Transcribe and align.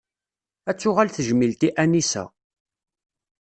Ad 0.69 0.77
tuɣal 0.77 1.09
tejmilt 1.11 1.61
i 1.67 1.69
Anisa. 1.83 2.23